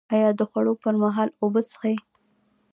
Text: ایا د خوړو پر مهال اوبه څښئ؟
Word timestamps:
ایا 0.13 0.29
د 0.39 0.41
خوړو 0.49 0.73
پر 0.81 0.95
مهال 1.03 1.29
اوبه 1.41 1.61
څښئ؟ 1.69 1.95